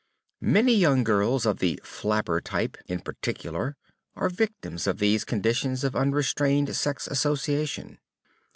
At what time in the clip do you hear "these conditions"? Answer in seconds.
4.97-5.83